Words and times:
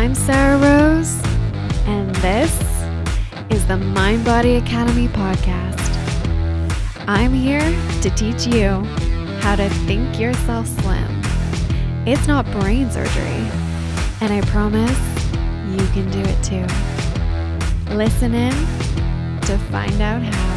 I'm 0.00 0.14
Sarah 0.14 0.56
Rose, 0.56 1.14
and 1.84 2.14
this 2.16 2.58
is 3.50 3.66
the 3.66 3.76
Mind 3.76 4.24
Body 4.24 4.54
Academy 4.56 5.08
podcast. 5.08 5.78
I'm 7.06 7.34
here 7.34 7.60
to 8.00 8.08
teach 8.16 8.46
you 8.46 8.82
how 9.42 9.56
to 9.56 9.68
think 9.84 10.18
yourself 10.18 10.66
slim. 10.68 11.20
It's 12.06 12.26
not 12.26 12.50
brain 12.50 12.90
surgery, 12.90 13.44
and 14.22 14.32
I 14.32 14.40
promise 14.46 14.98
you 15.70 15.86
can 15.92 16.10
do 16.10 16.20
it 16.20 16.42
too. 16.42 17.94
Listen 17.94 18.32
in 18.32 18.52
to 19.42 19.58
find 19.70 20.00
out 20.00 20.22
how. 20.22 20.49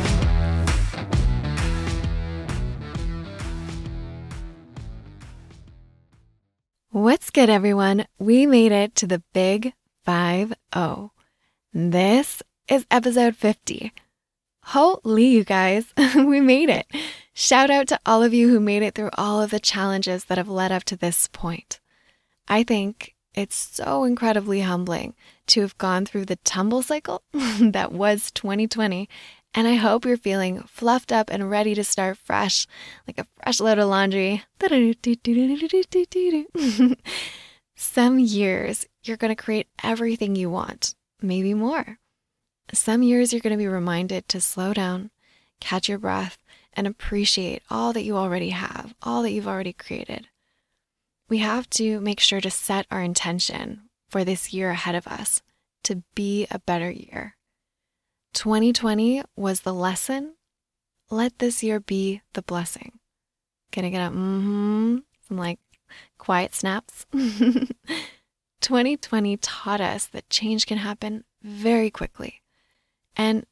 Good, 7.33 7.49
everyone? 7.49 8.05
We 8.19 8.45
made 8.45 8.71
it 8.71 8.93
to 8.97 9.07
the 9.07 9.23
big 9.33 9.73
5 10.05 10.53
0. 10.75 11.11
This 11.73 12.43
is 12.67 12.85
episode 12.91 13.35
50. 13.35 13.91
Holy, 14.65 15.25
you 15.25 15.43
guys, 15.43 15.85
we 16.15 16.39
made 16.39 16.69
it. 16.69 16.85
Shout 17.33 17.71
out 17.71 17.87
to 17.87 17.99
all 18.05 18.21
of 18.21 18.35
you 18.35 18.49
who 18.49 18.59
made 18.59 18.83
it 18.83 18.93
through 18.93 19.09
all 19.17 19.41
of 19.41 19.49
the 19.49 19.59
challenges 19.59 20.25
that 20.25 20.37
have 20.37 20.47
led 20.47 20.71
up 20.71 20.83
to 20.83 20.95
this 20.95 21.27
point. 21.27 21.79
I 22.47 22.61
think 22.61 23.15
it's 23.33 23.55
so 23.55 24.03
incredibly 24.03 24.61
humbling 24.61 25.15
to 25.47 25.61
have 25.61 25.75
gone 25.79 26.05
through 26.05 26.25
the 26.25 26.35
tumble 26.35 26.83
cycle 26.83 27.23
that 27.33 27.91
was 27.91 28.29
2020 28.29 29.09
and 29.55 29.67
I 29.67 29.75
hope 29.75 30.05
you're 30.05 30.17
feeling 30.17 30.61
fluffed 30.63 31.11
up 31.11 31.29
and 31.29 31.49
ready 31.49 31.75
to 31.75 31.83
start 31.83 32.17
fresh, 32.17 32.65
like 33.07 33.19
a 33.19 33.27
fresh 33.41 33.59
load 33.59 33.77
of 33.77 33.87
laundry. 33.87 34.43
Some 37.75 38.19
years 38.19 38.85
you're 39.03 39.17
going 39.17 39.35
to 39.35 39.41
create 39.41 39.67
everything 39.83 40.35
you 40.35 40.49
want, 40.49 40.95
maybe 41.21 41.53
more. 41.53 41.99
Some 42.73 43.03
years 43.03 43.31
you're 43.31 43.41
going 43.41 43.57
to 43.57 43.63
be 43.63 43.67
reminded 43.67 44.27
to 44.29 44.41
slow 44.41 44.73
down, 44.73 45.11
catch 45.59 45.87
your 45.87 45.99
breath, 45.99 46.39
and 46.73 46.87
appreciate 46.87 47.61
all 47.69 47.93
that 47.93 48.03
you 48.03 48.17
already 48.17 48.49
have, 48.49 48.95
all 49.03 49.21
that 49.23 49.31
you've 49.31 49.47
already 49.47 49.73
created. 49.73 50.27
We 51.29 51.39
have 51.39 51.69
to 51.71 51.99
make 51.99 52.19
sure 52.19 52.41
to 52.41 52.49
set 52.49 52.87
our 52.89 53.01
intention 53.01 53.89
for 54.09 54.23
this 54.23 54.53
year 54.53 54.71
ahead 54.71 54.95
of 54.95 55.07
us 55.07 55.41
to 55.83 56.03
be 56.15 56.47
a 56.49 56.59
better 56.59 56.89
year. 56.89 57.35
2020 58.33 59.23
was 59.35 59.61
the 59.61 59.73
lesson. 59.73 60.33
Let 61.09 61.39
this 61.39 61.63
year 61.63 61.79
be 61.79 62.21
the 62.33 62.41
blessing. 62.41 62.99
Can 63.71 63.85
I 63.85 63.89
get 63.89 64.07
a 64.07 64.09
mm-hmm? 64.09 64.97
Some 65.27 65.37
like 65.37 65.59
quiet 66.17 66.53
snaps. 66.53 67.05
2020 68.61 69.37
taught 69.37 69.81
us 69.81 70.05
that 70.07 70.29
change 70.29 70.65
can 70.65 70.77
happen 70.77 71.23
very 71.41 71.89
quickly. 71.89 72.41
And 73.15 73.45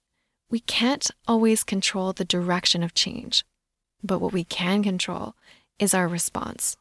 we 0.50 0.60
can't 0.60 1.10
always 1.28 1.64
control 1.64 2.14
the 2.14 2.26
direction 2.26 2.82
of 2.84 2.94
change. 2.94 3.46
But 4.04 4.20
what 4.20 4.34
we 4.34 4.44
can 4.44 4.84
control 4.84 5.36
is 5.80 5.94
our 5.94 6.08
response. 6.08 6.78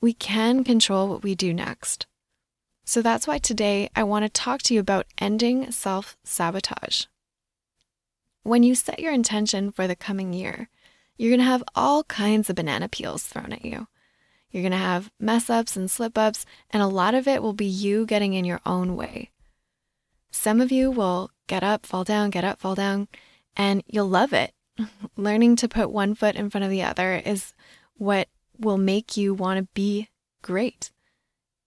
We 0.00 0.12
can 0.12 0.64
control 0.64 1.08
what 1.08 1.22
we 1.22 1.34
do 1.34 1.52
next. 1.52 2.06
So 2.84 3.00
that's 3.00 3.26
why 3.26 3.38
today 3.38 3.88
I 3.96 4.02
want 4.04 4.24
to 4.24 4.28
talk 4.28 4.62
to 4.62 4.74
you 4.74 4.80
about 4.80 5.06
ending 5.18 5.70
self 5.72 6.16
sabotage. 6.22 7.06
When 8.44 8.62
you 8.62 8.74
set 8.74 9.00
your 9.00 9.12
intention 9.12 9.72
for 9.72 9.86
the 9.86 9.96
coming 9.96 10.34
year, 10.34 10.68
you're 11.16 11.30
going 11.30 11.40
to 11.40 11.46
have 11.46 11.64
all 11.74 12.04
kinds 12.04 12.50
of 12.50 12.56
banana 12.56 12.90
peels 12.90 13.22
thrown 13.22 13.54
at 13.54 13.64
you. 13.64 13.88
You're 14.50 14.62
going 14.62 14.72
to 14.72 14.76
have 14.76 15.10
mess 15.18 15.48
ups 15.48 15.76
and 15.76 15.90
slip 15.90 16.18
ups, 16.18 16.44
and 16.70 16.82
a 16.82 16.86
lot 16.86 17.14
of 17.14 17.26
it 17.26 17.42
will 17.42 17.54
be 17.54 17.64
you 17.64 18.04
getting 18.04 18.34
in 18.34 18.44
your 18.44 18.60
own 18.66 18.96
way. 18.96 19.30
Some 20.30 20.60
of 20.60 20.70
you 20.70 20.90
will 20.90 21.30
get 21.46 21.62
up, 21.62 21.86
fall 21.86 22.04
down, 22.04 22.28
get 22.28 22.44
up, 22.44 22.60
fall 22.60 22.74
down, 22.74 23.08
and 23.56 23.82
you'll 23.86 24.10
love 24.10 24.34
it. 24.34 24.52
Learning 25.16 25.56
to 25.56 25.66
put 25.66 25.90
one 25.90 26.14
foot 26.14 26.36
in 26.36 26.50
front 26.50 26.66
of 26.66 26.70
the 26.70 26.82
other 26.82 27.14
is 27.14 27.54
what 27.94 28.28
will 28.58 28.78
make 28.78 29.16
you 29.16 29.32
want 29.32 29.56
to 29.58 29.68
be 29.72 30.10
great. 30.42 30.92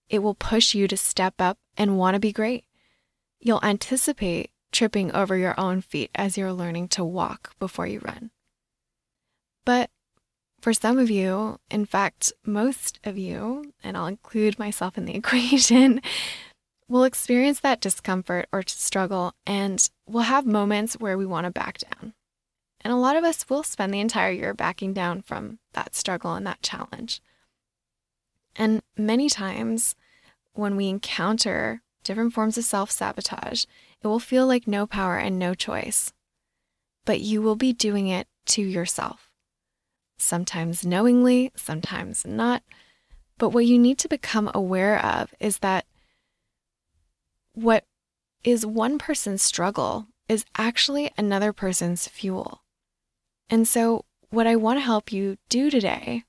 It 0.08 0.20
will 0.20 0.36
push 0.36 0.76
you 0.76 0.86
to 0.86 0.96
step 0.96 1.34
up 1.40 1.58
and 1.76 1.98
want 1.98 2.14
to 2.14 2.20
be 2.20 2.32
great. 2.32 2.66
You'll 3.40 3.64
anticipate 3.64 4.52
tripping 4.72 5.12
over 5.12 5.36
your 5.36 5.58
own 5.58 5.80
feet 5.80 6.10
as 6.14 6.36
you're 6.36 6.52
learning 6.52 6.88
to 6.88 7.04
walk 7.04 7.54
before 7.58 7.86
you 7.86 8.00
run. 8.00 8.30
But 9.64 9.90
for 10.60 10.72
some 10.72 10.98
of 10.98 11.10
you, 11.10 11.58
in 11.70 11.86
fact, 11.86 12.32
most 12.44 12.98
of 13.04 13.16
you, 13.16 13.72
and 13.82 13.96
I'll 13.96 14.06
include 14.06 14.58
myself 14.58 14.98
in 14.98 15.04
the 15.04 15.14
equation, 15.16 16.00
will 16.88 17.04
experience 17.04 17.60
that 17.60 17.80
discomfort 17.80 18.48
or 18.50 18.62
struggle 18.66 19.34
and 19.46 19.88
we'll 20.06 20.22
have 20.22 20.46
moments 20.46 20.94
where 20.94 21.18
we 21.18 21.26
want 21.26 21.44
to 21.44 21.50
back 21.50 21.78
down. 21.78 22.14
And 22.80 22.92
a 22.92 22.96
lot 22.96 23.16
of 23.16 23.24
us 23.24 23.48
will 23.48 23.62
spend 23.62 23.92
the 23.92 24.00
entire 24.00 24.30
year 24.30 24.54
backing 24.54 24.94
down 24.94 25.22
from 25.22 25.58
that 25.72 25.94
struggle 25.94 26.34
and 26.34 26.46
that 26.46 26.62
challenge. 26.62 27.20
And 28.56 28.80
many 28.96 29.28
times 29.28 29.94
when 30.54 30.76
we 30.76 30.88
encounter 30.88 31.82
different 32.02 32.32
forms 32.32 32.56
of 32.56 32.64
self 32.64 32.90
sabotage, 32.90 33.66
it 34.02 34.06
will 34.06 34.18
feel 34.18 34.46
like 34.46 34.66
no 34.66 34.86
power 34.86 35.18
and 35.18 35.38
no 35.38 35.54
choice. 35.54 36.12
But 37.04 37.20
you 37.20 37.42
will 37.42 37.56
be 37.56 37.72
doing 37.72 38.08
it 38.08 38.28
to 38.46 38.62
yourself. 38.62 39.30
Sometimes 40.18 40.84
knowingly, 40.84 41.52
sometimes 41.56 42.26
not. 42.26 42.62
But 43.38 43.50
what 43.50 43.66
you 43.66 43.78
need 43.78 43.98
to 43.98 44.08
become 44.08 44.50
aware 44.54 45.04
of 45.04 45.32
is 45.40 45.58
that 45.58 45.86
what 47.54 47.84
is 48.44 48.66
one 48.66 48.98
person's 48.98 49.42
struggle 49.42 50.06
is 50.28 50.44
actually 50.56 51.10
another 51.16 51.52
person's 51.52 52.06
fuel. 52.06 52.62
And 53.48 53.66
so, 53.66 54.04
what 54.30 54.46
I 54.46 54.56
want 54.56 54.78
to 54.78 54.84
help 54.84 55.10
you 55.10 55.38
do 55.48 55.70
today, 55.70 56.24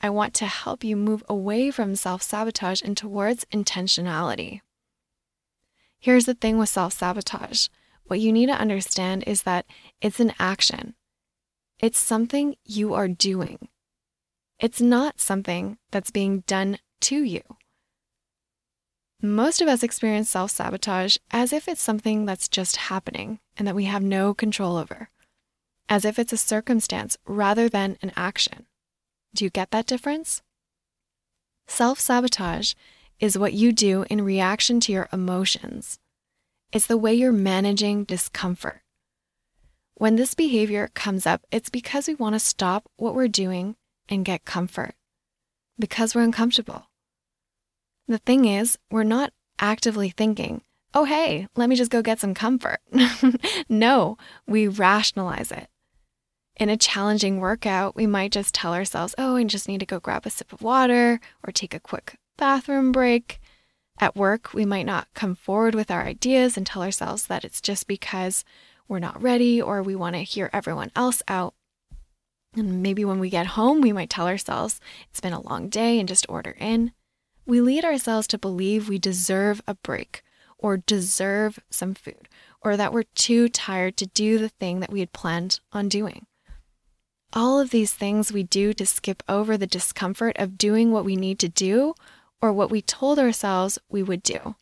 I 0.00 0.10
want 0.10 0.32
to 0.34 0.46
help 0.46 0.84
you 0.84 0.96
move 0.96 1.24
away 1.28 1.70
from 1.70 1.96
self 1.96 2.22
sabotage 2.22 2.80
and 2.82 2.96
towards 2.96 3.44
intentionality. 3.46 4.60
Here's 6.00 6.24
the 6.24 6.34
thing 6.34 6.58
with 6.58 6.70
self 6.70 6.94
sabotage 6.94 7.68
what 8.06 8.18
you 8.18 8.32
need 8.32 8.46
to 8.46 8.52
understand 8.52 9.22
is 9.28 9.42
that 9.42 9.66
it's 10.00 10.18
an 10.18 10.32
action, 10.40 10.94
it's 11.78 11.98
something 11.98 12.56
you 12.64 12.92
are 12.92 13.06
doing. 13.06 13.68
It's 14.58 14.80
not 14.80 15.20
something 15.20 15.78
that's 15.92 16.10
being 16.10 16.40
done 16.40 16.78
to 17.02 17.22
you. 17.22 17.42
Most 19.22 19.60
of 19.60 19.68
us 19.68 19.82
experience 19.82 20.30
self 20.30 20.50
sabotage 20.50 21.18
as 21.30 21.52
if 21.52 21.68
it's 21.68 21.82
something 21.82 22.24
that's 22.24 22.48
just 22.48 22.76
happening 22.76 23.38
and 23.56 23.68
that 23.68 23.76
we 23.76 23.84
have 23.84 24.02
no 24.02 24.34
control 24.34 24.76
over, 24.76 25.10
as 25.88 26.04
if 26.04 26.18
it's 26.18 26.32
a 26.32 26.38
circumstance 26.38 27.16
rather 27.26 27.68
than 27.68 27.96
an 28.02 28.12
action. 28.16 28.66
Do 29.34 29.44
you 29.44 29.50
get 29.50 29.70
that 29.70 29.86
difference? 29.86 30.42
Self 31.66 32.00
sabotage 32.00 32.74
is 33.20 33.38
what 33.38 33.52
you 33.52 33.70
do 33.70 34.04
in 34.10 34.24
reaction 34.24 34.80
to 34.80 34.92
your 34.92 35.08
emotions. 35.12 35.98
It's 36.72 36.86
the 36.86 36.96
way 36.96 37.14
you're 37.14 37.32
managing 37.32 38.04
discomfort. 38.04 38.80
When 39.94 40.16
this 40.16 40.34
behavior 40.34 40.90
comes 40.94 41.26
up, 41.26 41.42
it's 41.52 41.68
because 41.68 42.08
we 42.08 42.14
want 42.14 42.34
to 42.34 42.40
stop 42.40 42.88
what 42.96 43.14
we're 43.14 43.28
doing 43.28 43.76
and 44.08 44.24
get 44.24 44.46
comfort, 44.46 44.94
because 45.78 46.14
we're 46.14 46.22
uncomfortable. 46.22 46.86
The 48.08 48.18
thing 48.18 48.46
is, 48.46 48.78
we're 48.90 49.02
not 49.04 49.32
actively 49.58 50.08
thinking, 50.08 50.62
oh, 50.94 51.04
hey, 51.04 51.46
let 51.54 51.68
me 51.68 51.76
just 51.76 51.90
go 51.90 52.02
get 52.02 52.18
some 52.18 52.34
comfort. 52.34 52.80
no, 53.68 54.16
we 54.46 54.66
rationalize 54.66 55.52
it. 55.52 55.68
In 56.56 56.68
a 56.68 56.76
challenging 56.76 57.38
workout, 57.38 57.94
we 57.94 58.06
might 58.06 58.32
just 58.32 58.54
tell 58.54 58.74
ourselves, 58.74 59.14
oh, 59.18 59.36
I 59.36 59.44
just 59.44 59.68
need 59.68 59.80
to 59.80 59.86
go 59.86 60.00
grab 60.00 60.26
a 60.26 60.30
sip 60.30 60.52
of 60.52 60.62
water 60.62 61.20
or 61.46 61.52
take 61.52 61.74
a 61.74 61.80
quick 61.80 62.16
bathroom 62.40 62.90
break. 62.90 63.38
At 64.00 64.16
work, 64.16 64.54
we 64.54 64.64
might 64.64 64.86
not 64.86 65.08
come 65.14 65.34
forward 65.34 65.74
with 65.74 65.90
our 65.90 66.02
ideas 66.02 66.56
and 66.56 66.66
tell 66.66 66.82
ourselves 66.82 67.26
that 67.26 67.44
it's 67.44 67.60
just 67.60 67.86
because 67.86 68.44
we're 68.88 68.98
not 68.98 69.22
ready 69.22 69.60
or 69.60 69.82
we 69.82 69.94
want 69.94 70.16
to 70.16 70.22
hear 70.22 70.48
everyone 70.52 70.90
else 70.96 71.22
out. 71.28 71.54
And 72.56 72.82
maybe 72.82 73.04
when 73.04 73.20
we 73.20 73.28
get 73.30 73.48
home, 73.48 73.82
we 73.82 73.92
might 73.92 74.10
tell 74.10 74.26
ourselves 74.26 74.80
it's 75.10 75.20
been 75.20 75.34
a 75.34 75.40
long 75.40 75.68
day 75.68 76.00
and 76.00 76.08
just 76.08 76.26
order 76.28 76.56
in. 76.58 76.92
We 77.44 77.60
lead 77.60 77.84
ourselves 77.84 78.26
to 78.28 78.38
believe 78.38 78.88
we 78.88 78.98
deserve 78.98 79.60
a 79.68 79.74
break 79.74 80.22
or 80.58 80.78
deserve 80.78 81.58
some 81.68 81.94
food 81.94 82.26
or 82.62 82.76
that 82.76 82.92
we're 82.92 83.04
too 83.14 83.48
tired 83.50 83.98
to 83.98 84.06
do 84.06 84.38
the 84.38 84.48
thing 84.48 84.80
that 84.80 84.90
we 84.90 85.00
had 85.00 85.12
planned 85.12 85.60
on 85.72 85.88
doing. 85.88 86.26
All 87.32 87.60
of 87.60 87.70
these 87.70 87.92
things 87.92 88.32
we 88.32 88.42
do 88.42 88.72
to 88.72 88.86
skip 88.86 89.22
over 89.28 89.56
the 89.56 89.66
discomfort 89.66 90.36
of 90.38 90.58
doing 90.58 90.90
what 90.90 91.04
we 91.04 91.16
need 91.16 91.38
to 91.40 91.48
do 91.48 91.94
or 92.42 92.52
what 92.52 92.70
we 92.70 92.82
told 92.82 93.18
ourselves 93.18 93.78
we 93.88 94.02
would 94.02 94.22
do, 94.22 94.54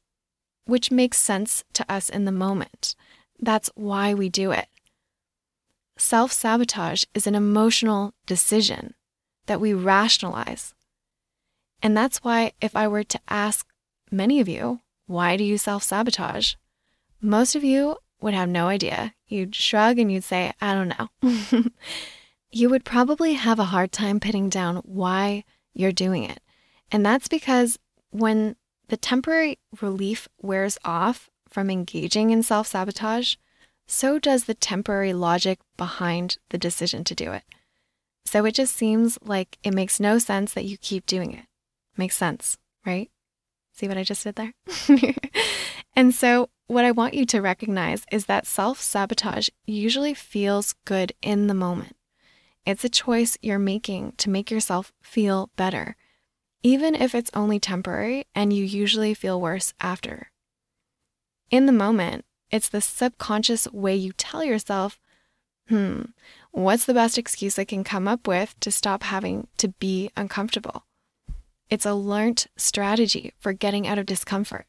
which 0.65 0.91
makes 0.91 1.19
sense 1.19 1.65
to 1.75 1.85
us 1.89 2.09
in 2.09 2.25
the 2.25 2.33
moment. 2.33 2.95
That's 3.39 3.71
why 3.75 4.15
we 4.15 4.29
do 4.29 4.51
it. 4.51 4.69
Self 5.97 6.33
sabotage 6.33 7.05
is 7.15 7.27
an 7.27 7.35
emotional 7.35 8.15
decision 8.27 8.95
that 9.47 9.61
we 9.61 9.73
rationalize. 9.73 10.75
And 11.83 11.97
that's 11.97 12.19
why, 12.19 12.53
if 12.61 12.75
I 12.77 12.89
were 12.89 13.05
to 13.05 13.21
ask 13.29 13.67
many 14.11 14.41
of 14.41 14.49
you, 14.49 14.81
why 15.07 15.37
do 15.37 15.45
you 15.45 15.59
self 15.59 15.83
sabotage? 15.83 16.55
Most 17.21 17.55
of 17.55 17.65
you 17.65 17.97
would 18.21 18.35
have 18.35 18.49
no 18.49 18.69
idea. 18.69 19.15
You'd 19.27 19.55
shrug 19.55 19.99
and 19.99 20.11
you'd 20.11 20.25
say, 20.25 20.53
I 20.61 20.75
don't 20.75 20.95
know. 20.99 21.65
you 22.51 22.69
would 22.69 22.85
probably 22.85 23.35
have 23.35 23.59
a 23.59 23.65
hard 23.65 23.93
time 23.93 24.21
pinning 24.21 24.49
down 24.49 24.77
why 24.79 25.45
you're 25.73 25.93
doing 25.93 26.25
it. 26.25 26.41
And 26.90 27.05
that's 27.05 27.29
because 27.29 27.79
when 28.11 28.56
the 28.88 28.96
temporary 28.96 29.58
relief 29.81 30.29
wears 30.40 30.79
off 30.85 31.29
from 31.49 31.70
engaging 31.70 32.31
in 32.31 32.43
self 32.43 32.67
sabotage, 32.67 33.37
so 33.87 34.19
does 34.19 34.44
the 34.44 34.55
temporary 34.55 35.12
logic 35.12 35.58
behind 35.76 36.37
the 36.50 36.58
decision 36.58 37.05
to 37.05 37.14
do 37.14 37.32
it. 37.32 37.43
So 38.26 38.44
it 38.44 38.55
just 38.55 38.76
seems 38.76 39.19
like 39.25 39.56
it 39.62 39.73
makes 39.73 39.99
no 39.99 40.19
sense 40.19 40.52
that 40.52 40.67
you 40.67 40.76
keep 40.76 41.06
doing 41.06 41.32
it. 41.32 41.46
Makes 41.96 42.17
sense, 42.17 42.58
right? 42.85 43.11
See 43.73 43.88
what 43.88 43.96
I 43.96 44.02
just 44.02 44.25
did 44.25 44.35
there? 44.35 44.52
and 45.96 46.14
so, 46.14 46.50
what 46.67 46.85
I 46.85 46.90
want 46.90 47.14
you 47.14 47.25
to 47.26 47.40
recognize 47.40 48.05
is 48.12 48.26
that 48.26 48.46
self 48.46 48.81
sabotage 48.82 49.49
usually 49.67 50.14
feels 50.14 50.75
good 50.85 51.12
in 51.23 51.46
the 51.46 51.55
moment. 51.55 51.96
It's 52.67 52.85
a 52.85 52.90
choice 52.90 53.38
you're 53.40 53.58
making 53.58 54.12
to 54.19 54.29
make 54.29 54.50
yourself 54.50 54.93
feel 55.00 55.49
better, 55.56 55.96
even 56.63 56.95
if 56.95 57.15
it's 57.15 57.31
only 57.35 57.59
temporary 57.59 58.27
and 58.35 58.53
you 58.53 58.65
usually 58.65 59.15
feel 59.15 59.41
worse 59.41 59.75
after. 59.81 60.31
In 61.51 61.67
the 61.67 61.73
moment, 61.73 62.25
it's 62.51 62.69
the 62.69 62.81
subconscious 62.81 63.71
way 63.73 63.95
you 63.95 64.13
tell 64.13 64.43
yourself, 64.43 65.01
hmm, 65.69 66.03
what's 66.51 66.85
the 66.85 66.95
best 66.95 67.19
excuse 67.19 67.59
I 67.59 67.65
can 67.65 67.85
come 67.85 68.09
up 68.09 68.27
with 68.27 68.59
to 68.61 68.71
stop 68.71 69.03
having 69.05 69.49
to 69.59 69.69
be 69.69 70.11
uncomfortable? 70.17 70.85
It's 71.71 71.87
a 71.87 71.95
learnt 71.95 72.47
strategy 72.57 73.33
for 73.39 73.53
getting 73.53 73.87
out 73.87 73.99
of 73.99 74.07
discomfort. 74.07 74.67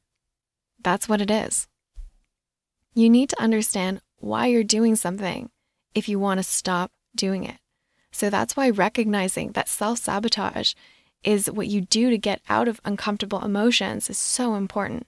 That's 0.82 1.08
what 1.08 1.22
it 1.22 1.32
is. 1.32 1.68
You 2.94 3.10
need 3.10 3.30
to 3.30 3.42
understand 3.42 4.02
why 4.18 4.48
you're 4.48 4.64
doing 4.64 4.96
something 4.96 5.50
if 5.96 6.10
you 6.10 6.20
want 6.20 6.40
to 6.40 6.44
stop 6.44 6.92
doing 7.16 7.44
it. 7.44 7.58
So 8.12 8.30
that's 8.30 8.58
why 8.58 8.70
recognizing 8.70 9.52
that 9.54 9.70
self 9.70 10.00
sabotage 10.00 10.74
is 11.24 11.52
what 11.52 11.68
you 11.68 11.82
do 11.82 12.10
to 12.10 12.18
get 12.18 12.42
out 12.50 12.68
of 12.68 12.82
uncomfortable 12.86 13.44
emotions 13.44 14.10
is 14.10 14.18
so 14.18 14.56
important. 14.56 15.08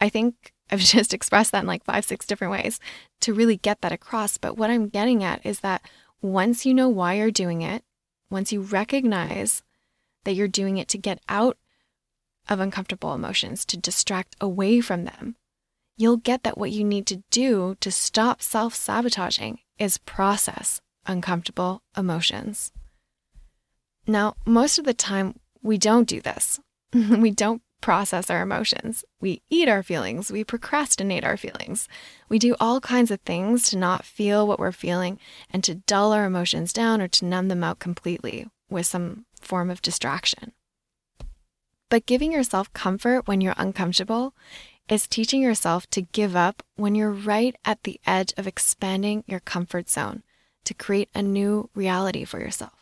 I 0.00 0.08
think 0.08 0.52
I've 0.70 0.80
just 0.80 1.14
expressed 1.14 1.52
that 1.52 1.62
in 1.62 1.66
like 1.66 1.84
five, 1.84 2.04
six 2.04 2.26
different 2.26 2.52
ways 2.52 2.80
to 3.20 3.34
really 3.34 3.56
get 3.56 3.80
that 3.80 3.92
across. 3.92 4.38
But 4.38 4.56
what 4.56 4.70
I'm 4.70 4.88
getting 4.88 5.22
at 5.22 5.44
is 5.44 5.60
that 5.60 5.82
once 6.22 6.66
you 6.66 6.74
know 6.74 6.88
why 6.88 7.14
you're 7.14 7.30
doing 7.30 7.62
it, 7.62 7.84
once 8.30 8.52
you 8.52 8.60
recognize 8.60 9.62
that 10.24 10.34
you're 10.34 10.48
doing 10.48 10.78
it 10.78 10.88
to 10.88 10.98
get 10.98 11.20
out 11.28 11.56
of 12.48 12.60
uncomfortable 12.60 13.14
emotions, 13.14 13.64
to 13.64 13.76
distract 13.76 14.36
away 14.40 14.80
from 14.80 15.04
them, 15.04 15.36
you'll 15.96 16.16
get 16.16 16.42
that 16.42 16.58
what 16.58 16.70
you 16.70 16.84
need 16.84 17.06
to 17.06 17.22
do 17.30 17.76
to 17.80 17.90
stop 17.90 18.42
self 18.42 18.74
sabotaging 18.74 19.60
is 19.78 19.98
process 19.98 20.80
uncomfortable 21.06 21.82
emotions. 21.96 22.72
Now, 24.06 24.34
most 24.46 24.78
of 24.78 24.84
the 24.84 24.94
time, 24.94 25.38
we 25.62 25.78
don't 25.78 26.08
do 26.08 26.20
this. 26.20 26.60
we 26.92 27.30
don't 27.30 27.62
process 27.80 28.30
our 28.30 28.42
emotions. 28.42 29.04
We 29.20 29.42
eat 29.48 29.68
our 29.68 29.82
feelings. 29.82 30.30
We 30.30 30.44
procrastinate 30.44 31.24
our 31.24 31.36
feelings. 31.36 31.88
We 32.28 32.38
do 32.38 32.54
all 32.60 32.80
kinds 32.80 33.10
of 33.10 33.20
things 33.20 33.68
to 33.70 33.78
not 33.78 34.04
feel 34.04 34.46
what 34.46 34.58
we're 34.58 34.72
feeling 34.72 35.18
and 35.50 35.64
to 35.64 35.76
dull 35.76 36.12
our 36.12 36.24
emotions 36.24 36.72
down 36.72 37.00
or 37.00 37.08
to 37.08 37.24
numb 37.24 37.48
them 37.48 37.64
out 37.64 37.78
completely 37.78 38.48
with 38.68 38.86
some 38.86 39.24
form 39.40 39.70
of 39.70 39.82
distraction. 39.82 40.52
But 41.88 42.06
giving 42.06 42.32
yourself 42.32 42.72
comfort 42.72 43.26
when 43.26 43.40
you're 43.40 43.54
uncomfortable 43.56 44.34
is 44.88 45.06
teaching 45.06 45.42
yourself 45.42 45.88
to 45.90 46.02
give 46.02 46.36
up 46.36 46.62
when 46.76 46.94
you're 46.94 47.10
right 47.10 47.56
at 47.64 47.82
the 47.82 48.00
edge 48.06 48.32
of 48.36 48.46
expanding 48.46 49.24
your 49.26 49.40
comfort 49.40 49.88
zone 49.88 50.22
to 50.64 50.74
create 50.74 51.08
a 51.14 51.22
new 51.22 51.70
reality 51.74 52.24
for 52.24 52.38
yourself. 52.38 52.79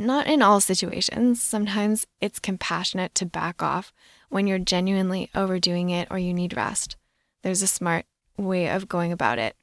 Not 0.00 0.26
in 0.26 0.40
all 0.40 0.62
situations. 0.62 1.42
Sometimes 1.42 2.06
it's 2.22 2.38
compassionate 2.38 3.14
to 3.16 3.26
back 3.26 3.62
off 3.62 3.92
when 4.30 4.46
you're 4.46 4.58
genuinely 4.58 5.28
overdoing 5.34 5.90
it 5.90 6.08
or 6.10 6.18
you 6.18 6.32
need 6.32 6.56
rest. 6.56 6.96
There's 7.42 7.60
a 7.60 7.66
smart 7.66 8.06
way 8.38 8.70
of 8.70 8.88
going 8.88 9.12
about 9.12 9.38
it, 9.38 9.56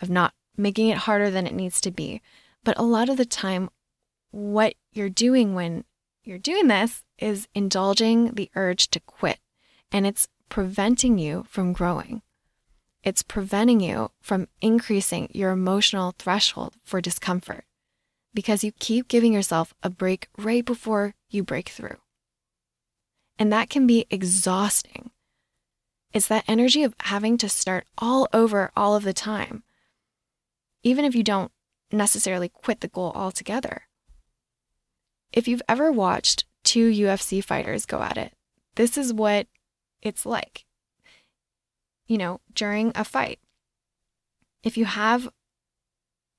of 0.00 0.10
not 0.10 0.34
making 0.56 0.88
it 0.88 0.98
harder 0.98 1.30
than 1.30 1.46
it 1.46 1.54
needs 1.54 1.80
to 1.82 1.92
be. 1.92 2.22
But 2.64 2.76
a 2.76 2.82
lot 2.82 3.08
of 3.08 3.16
the 3.16 3.24
time, 3.24 3.70
what 4.32 4.74
you're 4.92 5.08
doing 5.08 5.54
when 5.54 5.84
you're 6.24 6.38
doing 6.38 6.66
this 6.66 7.04
is 7.20 7.46
indulging 7.54 8.32
the 8.32 8.50
urge 8.56 8.88
to 8.90 8.98
quit, 8.98 9.38
and 9.92 10.08
it's 10.08 10.26
preventing 10.48 11.18
you 11.18 11.44
from 11.48 11.72
growing. 11.72 12.22
It's 13.04 13.22
preventing 13.22 13.78
you 13.78 14.10
from 14.20 14.48
increasing 14.60 15.28
your 15.32 15.52
emotional 15.52 16.16
threshold 16.18 16.74
for 16.82 17.00
discomfort 17.00 17.64
because 18.34 18.64
you 18.64 18.72
keep 18.72 19.08
giving 19.08 19.32
yourself 19.32 19.72
a 19.82 19.88
break 19.88 20.28
right 20.36 20.64
before 20.64 21.14
you 21.30 21.42
break 21.42 21.68
through. 21.68 21.96
And 23.38 23.52
that 23.52 23.70
can 23.70 23.86
be 23.86 24.06
exhausting. 24.10 25.10
It's 26.12 26.28
that 26.28 26.44
energy 26.46 26.82
of 26.82 26.94
having 27.00 27.38
to 27.38 27.48
start 27.48 27.86
all 27.98 28.28
over 28.32 28.70
all 28.76 28.94
of 28.94 29.04
the 29.04 29.12
time, 29.12 29.64
even 30.82 31.04
if 31.04 31.14
you 31.14 31.22
don't 31.22 31.50
necessarily 31.90 32.48
quit 32.48 32.80
the 32.80 32.88
goal 32.88 33.12
altogether. 33.14 33.82
If 35.32 35.48
you've 35.48 35.62
ever 35.68 35.90
watched 35.90 36.44
two 36.62 36.90
UFC 36.90 37.42
fighters 37.42 37.86
go 37.86 38.00
at 38.00 38.16
it, 38.16 38.32
this 38.76 38.96
is 38.96 39.12
what 39.12 39.48
it's 40.02 40.24
like. 40.24 40.64
You 42.06 42.18
know, 42.18 42.40
during 42.54 42.92
a 42.94 43.04
fight, 43.04 43.40
if 44.62 44.76
you 44.76 44.84
have 44.84 45.28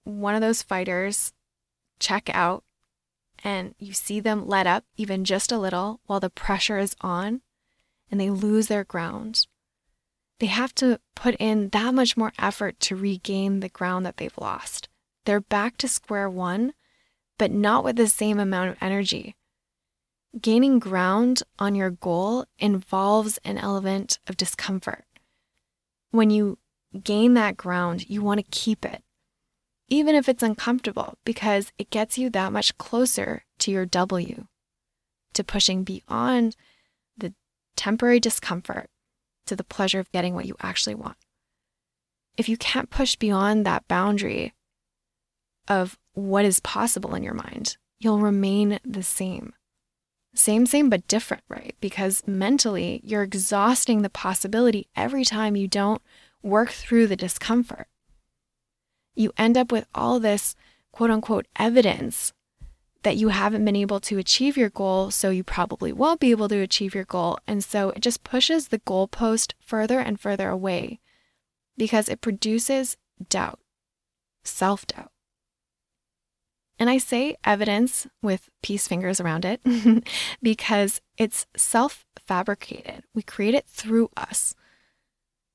one 0.05 0.35
of 0.35 0.41
those 0.41 0.63
fighters 0.63 1.33
check 1.99 2.29
out 2.33 2.63
and 3.43 3.75
you 3.77 3.93
see 3.93 4.19
them 4.19 4.47
let 4.47 4.65
up 4.65 4.83
even 4.97 5.23
just 5.23 5.51
a 5.51 5.57
little 5.57 5.99
while 6.05 6.19
the 6.19 6.29
pressure 6.29 6.79
is 6.79 6.95
on 7.01 7.41
and 8.09 8.19
they 8.19 8.29
lose 8.29 8.67
their 8.67 8.83
ground, 8.83 9.45
they 10.39 10.47
have 10.47 10.73
to 10.75 10.99
put 11.15 11.35
in 11.39 11.69
that 11.69 11.93
much 11.93 12.17
more 12.17 12.33
effort 12.39 12.79
to 12.79 12.95
regain 12.95 13.59
the 13.59 13.69
ground 13.69 14.05
that 14.05 14.17
they've 14.17 14.37
lost. 14.37 14.89
They're 15.25 15.41
back 15.41 15.77
to 15.77 15.87
square 15.87 16.29
one, 16.29 16.73
but 17.37 17.51
not 17.51 17.83
with 17.83 17.95
the 17.95 18.07
same 18.07 18.39
amount 18.39 18.71
of 18.71 18.77
energy. 18.81 19.35
Gaining 20.39 20.79
ground 20.79 21.43
on 21.59 21.75
your 21.75 21.89
goal 21.89 22.45
involves 22.59 23.37
an 23.45 23.57
element 23.57 24.19
of 24.27 24.37
discomfort. 24.37 25.05
When 26.11 26.29
you 26.29 26.57
gain 27.03 27.33
that 27.35 27.57
ground, 27.57 28.09
you 28.09 28.21
want 28.21 28.39
to 28.39 28.51
keep 28.51 28.85
it 28.85 29.03
even 29.87 30.15
if 30.15 30.27
it's 30.27 30.43
uncomfortable, 30.43 31.17
because 31.25 31.71
it 31.77 31.89
gets 31.89 32.17
you 32.17 32.29
that 32.31 32.51
much 32.51 32.77
closer 32.77 33.43
to 33.59 33.71
your 33.71 33.85
W, 33.85 34.47
to 35.33 35.43
pushing 35.43 35.83
beyond 35.83 36.55
the 37.17 37.33
temporary 37.75 38.19
discomfort 38.19 38.89
to 39.45 39.55
the 39.55 39.63
pleasure 39.63 39.99
of 39.99 40.11
getting 40.11 40.33
what 40.33 40.45
you 40.45 40.55
actually 40.61 40.95
want. 40.95 41.17
If 42.37 42.49
you 42.49 42.57
can't 42.57 42.89
push 42.89 43.15
beyond 43.15 43.65
that 43.65 43.87
boundary 43.87 44.53
of 45.67 45.97
what 46.13 46.45
is 46.45 46.59
possible 46.59 47.15
in 47.15 47.23
your 47.23 47.33
mind, 47.33 47.77
you'll 47.99 48.19
remain 48.19 48.79
the 48.83 49.03
same. 49.03 49.53
Same, 50.33 50.65
same, 50.65 50.89
but 50.89 51.07
different, 51.07 51.43
right? 51.47 51.75
Because 51.79 52.23
mentally, 52.27 52.99
you're 53.03 53.23
exhausting 53.23 54.01
the 54.01 54.09
possibility 54.09 54.87
every 54.95 55.23
time 55.23 55.55
you 55.55 55.67
don't 55.67 56.01
work 56.43 56.71
through 56.71 57.07
the 57.07 57.15
discomfort 57.15 57.87
you 59.15 59.31
end 59.37 59.57
up 59.57 59.71
with 59.71 59.85
all 59.95 60.19
this 60.19 60.55
quote 60.91 61.09
unquote 61.09 61.47
evidence 61.57 62.33
that 63.03 63.17
you 63.17 63.29
haven't 63.29 63.63
been 63.63 63.75
able 63.75 63.99
to 63.99 64.17
achieve 64.17 64.57
your 64.57 64.71
goal, 64.71 65.11
so 65.11 65.29
you 65.29 65.43
probably 65.43 65.93
won't 65.93 66.19
be 66.19 66.31
able 66.31 66.49
to 66.49 66.59
achieve 66.59 66.95
your 66.95 67.05
goal. 67.05 67.37
And 67.45 67.63
so 67.63 67.91
it 67.91 67.99
just 67.99 68.23
pushes 68.23 68.69
the 68.69 68.79
goalpost 68.79 69.53
further 69.59 69.99
and 69.99 70.19
further 70.19 70.49
away 70.49 70.99
because 71.77 72.09
it 72.09 72.21
produces 72.21 72.97
doubt, 73.29 73.59
self 74.43 74.87
doubt. 74.87 75.11
And 76.79 76.89
I 76.89 76.97
say 76.97 77.37
evidence 77.45 78.07
with 78.21 78.49
peace 78.61 78.87
fingers 78.87 79.21
around 79.21 79.45
it 79.45 79.61
because 80.41 80.99
it's 81.17 81.45
self 81.55 82.05
fabricated. 82.17 83.03
We 83.13 83.21
create 83.21 83.53
it 83.53 83.67
through 83.67 84.09
us. 84.17 84.55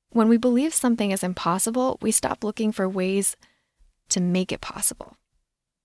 When 0.09 0.29
we 0.29 0.37
believe 0.37 0.73
something 0.73 1.11
is 1.11 1.23
impossible, 1.23 1.97
we 2.01 2.11
stop 2.11 2.43
looking 2.43 2.71
for 2.71 2.87
ways 2.87 3.35
to 4.11 4.21
make 4.21 4.51
it 4.51 4.61
possible. 4.61 5.17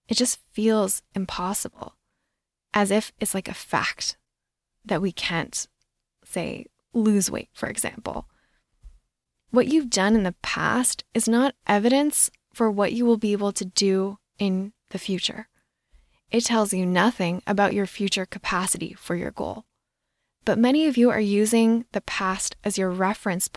It 0.09 0.15
just 0.15 0.39
feels 0.53 1.03
impossible, 1.15 1.95
as 2.73 2.91
if 2.91 3.13
it's 3.19 3.35
like 3.35 3.49
a 3.49 3.55
fact 3.55 4.17
that 4.85 5.03
we 5.03 5.11
can't, 5.11 5.67
say, 6.25 6.67
lose 6.93 7.31
weight, 7.31 7.49
for 7.53 7.69
example. 7.69 8.27
What 9.51 9.69
you've 9.69 9.91
done 9.91 10.15
in 10.15 10.23
the 10.23 10.35
past 10.43 11.05
is 11.15 11.29
not 11.29 11.55
evidence 11.67 12.31
for 12.53 12.71
what 12.71 12.93
you 12.93 13.05
will 13.05 13.17
be 13.17 13.33
able 13.33 13.53
to 13.53 13.65
do 13.65 14.19
in 14.39 14.73
the 14.91 14.99
future. 14.99 15.49
It 16.31 16.45
tells 16.45 16.73
you 16.73 16.87
nothing 16.87 17.43
about 17.47 17.75
your 17.75 17.87
future 17.87 18.27
capacity 18.27 18.95
for 18.95 19.15
your 19.15 19.31
goal. 19.31 19.65
but 20.47 20.59
many 20.59 20.87
of 20.87 20.97
you 20.97 21.11
are 21.11 21.21
using 21.21 21.85
the 21.93 22.01
past 22.01 22.57
as 22.65 22.79
your 22.79 22.91
reference. 22.91 23.51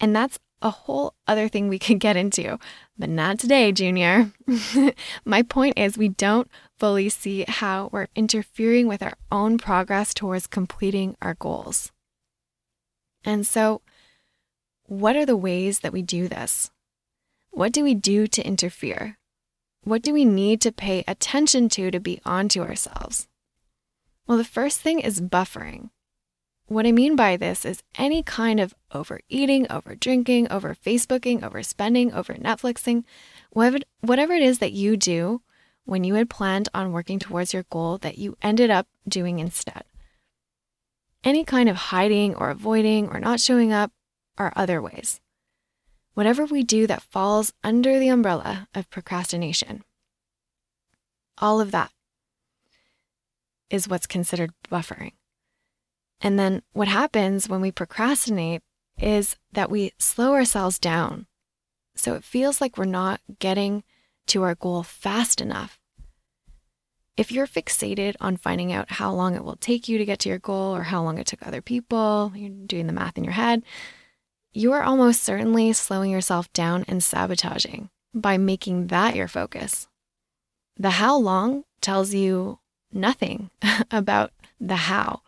And 0.00 0.14
that's 0.14 0.38
a 0.62 0.70
whole 0.70 1.14
other 1.26 1.48
thing 1.48 1.68
we 1.68 1.78
could 1.86 2.00
get 2.00 2.16
into, 2.16 2.58
but 2.98 3.08
not 3.08 3.38
today, 3.38 3.72
Junior. 3.72 4.32
My 5.24 5.42
point 5.42 5.78
is, 5.78 5.98
we 5.98 6.08
don't 6.08 6.50
fully 6.78 7.08
see 7.08 7.44
how 7.46 7.88
we're 7.92 8.08
interfering 8.14 8.86
with 8.86 9.02
our 9.02 9.16
own 9.30 9.58
progress 9.58 10.12
towards 10.12 10.46
completing 10.46 11.16
our 11.20 11.34
goals. 11.34 11.92
And 13.24 13.46
so, 13.46 13.82
what 14.84 15.16
are 15.16 15.26
the 15.26 15.36
ways 15.36 15.80
that 15.80 15.92
we 15.92 16.02
do 16.02 16.28
this? 16.28 16.70
What 17.50 17.72
do 17.72 17.82
we 17.82 17.94
do 17.94 18.26
to 18.28 18.46
interfere? 18.46 19.18
What 19.82 20.02
do 20.02 20.12
we 20.12 20.24
need 20.24 20.60
to 20.62 20.72
pay 20.72 21.04
attention 21.08 21.68
to 21.70 21.90
to 21.90 22.00
be 22.00 22.20
onto 22.24 22.62
ourselves? 22.62 23.28
Well, 24.26 24.38
the 24.38 24.44
first 24.44 24.80
thing 24.80 25.00
is 25.00 25.20
buffering. 25.20 25.90
What 26.68 26.84
I 26.84 26.90
mean 26.90 27.14
by 27.14 27.36
this 27.36 27.64
is 27.64 27.84
any 27.96 28.24
kind 28.24 28.58
of 28.58 28.74
overeating, 28.92 29.70
over 29.70 29.94
drinking, 29.94 30.50
over 30.50 30.74
Facebooking, 30.74 31.40
overspending, 31.40 32.12
over 32.12 32.34
Netflixing, 32.34 33.04
whatever 33.50 34.32
it 34.34 34.42
is 34.42 34.58
that 34.58 34.72
you 34.72 34.96
do 34.96 35.42
when 35.84 36.02
you 36.02 36.14
had 36.14 36.28
planned 36.28 36.68
on 36.74 36.90
working 36.90 37.20
towards 37.20 37.54
your 37.54 37.62
goal 37.70 37.98
that 37.98 38.18
you 38.18 38.36
ended 38.42 38.68
up 38.68 38.88
doing 39.06 39.38
instead. 39.38 39.84
Any 41.22 41.44
kind 41.44 41.68
of 41.68 41.76
hiding 41.76 42.34
or 42.34 42.50
avoiding 42.50 43.08
or 43.08 43.20
not 43.20 43.38
showing 43.38 43.72
up 43.72 43.92
are 44.36 44.52
other 44.56 44.82
ways. 44.82 45.20
Whatever 46.14 46.46
we 46.46 46.64
do 46.64 46.88
that 46.88 47.02
falls 47.02 47.52
under 47.62 48.00
the 48.00 48.08
umbrella 48.08 48.68
of 48.74 48.90
procrastination. 48.90 49.84
All 51.38 51.60
of 51.60 51.70
that 51.70 51.92
is 53.70 53.88
what's 53.88 54.06
considered 54.06 54.52
buffering. 54.68 55.12
And 56.20 56.38
then 56.38 56.62
what 56.72 56.88
happens 56.88 57.48
when 57.48 57.60
we 57.60 57.70
procrastinate 57.70 58.62
is 58.98 59.36
that 59.52 59.70
we 59.70 59.92
slow 59.98 60.32
ourselves 60.32 60.78
down. 60.78 61.26
So 61.94 62.14
it 62.14 62.24
feels 62.24 62.60
like 62.60 62.76
we're 62.76 62.84
not 62.84 63.20
getting 63.38 63.84
to 64.28 64.42
our 64.42 64.54
goal 64.54 64.82
fast 64.82 65.40
enough. 65.40 65.78
If 67.16 67.32
you're 67.32 67.46
fixated 67.46 68.14
on 68.20 68.36
finding 68.36 68.72
out 68.72 68.92
how 68.92 69.12
long 69.12 69.34
it 69.34 69.44
will 69.44 69.56
take 69.56 69.88
you 69.88 69.96
to 69.96 70.04
get 70.04 70.18
to 70.20 70.28
your 70.28 70.38
goal 70.38 70.76
or 70.76 70.84
how 70.84 71.02
long 71.02 71.18
it 71.18 71.26
took 71.26 71.46
other 71.46 71.62
people, 71.62 72.32
you're 72.34 72.50
doing 72.50 72.86
the 72.86 72.92
math 72.92 73.16
in 73.16 73.24
your 73.24 73.32
head, 73.32 73.62
you 74.52 74.72
are 74.72 74.82
almost 74.82 75.22
certainly 75.22 75.72
slowing 75.72 76.10
yourself 76.10 76.52
down 76.52 76.84
and 76.88 77.02
sabotaging 77.02 77.88
by 78.14 78.36
making 78.36 78.88
that 78.88 79.14
your 79.14 79.28
focus. 79.28 79.88
The 80.76 80.90
how 80.90 81.16
long 81.16 81.64
tells 81.80 82.12
you 82.12 82.58
nothing 82.92 83.50
about 83.90 84.32
the 84.60 84.76
how. 84.76 85.22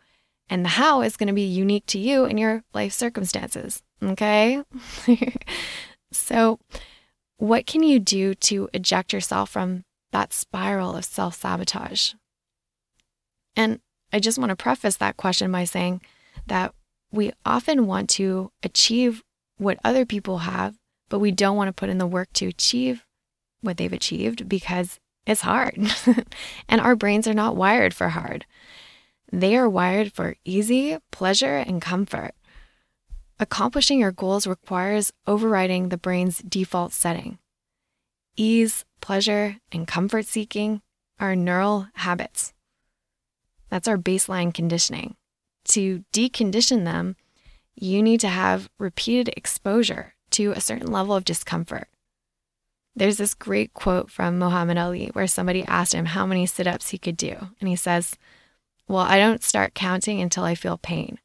And 0.50 0.64
the 0.64 0.70
how 0.70 1.02
is 1.02 1.16
going 1.16 1.26
to 1.26 1.34
be 1.34 1.42
unique 1.42 1.86
to 1.86 1.98
you 1.98 2.24
and 2.24 2.38
your 2.40 2.62
life 2.72 2.92
circumstances. 2.92 3.82
Okay. 4.02 4.62
so, 6.12 6.58
what 7.36 7.66
can 7.66 7.82
you 7.82 7.98
do 7.98 8.34
to 8.34 8.68
eject 8.72 9.12
yourself 9.12 9.50
from 9.50 9.84
that 10.12 10.32
spiral 10.32 10.96
of 10.96 11.04
self 11.04 11.34
sabotage? 11.34 12.14
And 13.56 13.80
I 14.12 14.20
just 14.20 14.38
want 14.38 14.50
to 14.50 14.56
preface 14.56 14.96
that 14.96 15.16
question 15.16 15.52
by 15.52 15.64
saying 15.64 16.00
that 16.46 16.74
we 17.10 17.32
often 17.44 17.86
want 17.86 18.08
to 18.10 18.50
achieve 18.62 19.22
what 19.56 19.78
other 19.84 20.06
people 20.06 20.38
have, 20.38 20.76
but 21.08 21.18
we 21.18 21.30
don't 21.30 21.56
want 21.56 21.68
to 21.68 21.72
put 21.72 21.88
in 21.88 21.98
the 21.98 22.06
work 22.06 22.32
to 22.34 22.46
achieve 22.46 23.04
what 23.60 23.76
they've 23.76 23.92
achieved 23.92 24.48
because 24.48 24.98
it's 25.26 25.40
hard. 25.42 25.76
and 26.68 26.80
our 26.80 26.96
brains 26.96 27.26
are 27.26 27.34
not 27.34 27.56
wired 27.56 27.92
for 27.92 28.10
hard. 28.10 28.46
They 29.30 29.56
are 29.56 29.68
wired 29.68 30.12
for 30.12 30.36
easy, 30.44 30.96
pleasure, 31.10 31.56
and 31.56 31.82
comfort. 31.82 32.32
Accomplishing 33.38 34.00
your 34.00 34.12
goals 34.12 34.46
requires 34.46 35.12
overriding 35.26 35.88
the 35.88 35.98
brain's 35.98 36.38
default 36.38 36.92
setting. 36.92 37.38
Ease, 38.36 38.84
pleasure, 39.00 39.58
and 39.70 39.86
comfort 39.86 40.26
seeking 40.26 40.80
are 41.20 41.36
neural 41.36 41.88
habits. 41.94 42.52
That's 43.68 43.88
our 43.88 43.98
baseline 43.98 44.52
conditioning. 44.54 45.16
To 45.66 46.04
decondition 46.12 46.84
them, 46.84 47.16
you 47.74 48.02
need 48.02 48.20
to 48.20 48.28
have 48.28 48.70
repeated 48.78 49.34
exposure 49.36 50.14
to 50.30 50.52
a 50.52 50.60
certain 50.60 50.90
level 50.90 51.14
of 51.14 51.24
discomfort. 51.24 51.88
There's 52.96 53.18
this 53.18 53.34
great 53.34 53.74
quote 53.74 54.10
from 54.10 54.38
Muhammad 54.38 54.78
Ali 54.78 55.10
where 55.12 55.26
somebody 55.26 55.64
asked 55.64 55.94
him 55.94 56.06
how 56.06 56.26
many 56.26 56.46
sit 56.46 56.66
ups 56.66 56.88
he 56.88 56.98
could 56.98 57.16
do. 57.16 57.36
And 57.60 57.68
he 57.68 57.76
says, 57.76 58.16
well, 58.88 59.04
I 59.04 59.18
don't 59.18 59.44
start 59.44 59.74
counting 59.74 60.20
until 60.20 60.44
I 60.44 60.54
feel 60.54 60.78
pain. 60.78 61.18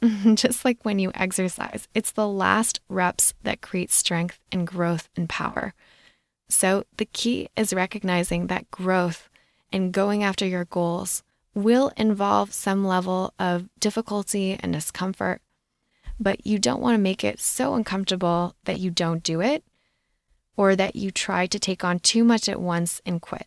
Just 0.34 0.64
like 0.64 0.84
when 0.84 0.98
you 1.00 1.10
exercise, 1.14 1.88
it's 1.94 2.12
the 2.12 2.28
last 2.28 2.80
reps 2.88 3.34
that 3.42 3.60
create 3.60 3.90
strength 3.90 4.38
and 4.52 4.66
growth 4.66 5.08
and 5.16 5.28
power. 5.28 5.74
So 6.48 6.84
the 6.96 7.04
key 7.04 7.48
is 7.56 7.74
recognizing 7.74 8.46
that 8.46 8.70
growth 8.70 9.28
and 9.72 9.92
going 9.92 10.22
after 10.22 10.46
your 10.46 10.64
goals 10.64 11.22
will 11.54 11.90
involve 11.96 12.52
some 12.52 12.86
level 12.86 13.34
of 13.38 13.68
difficulty 13.80 14.56
and 14.60 14.72
discomfort, 14.72 15.42
but 16.20 16.46
you 16.46 16.58
don't 16.58 16.80
want 16.80 16.94
to 16.94 17.02
make 17.02 17.24
it 17.24 17.40
so 17.40 17.74
uncomfortable 17.74 18.54
that 18.64 18.78
you 18.78 18.90
don't 18.90 19.22
do 19.24 19.40
it 19.40 19.64
or 20.56 20.76
that 20.76 20.96
you 20.96 21.10
try 21.10 21.46
to 21.46 21.58
take 21.58 21.84
on 21.84 21.98
too 21.98 22.22
much 22.22 22.48
at 22.48 22.60
once 22.60 23.02
and 23.04 23.20
quit. 23.20 23.46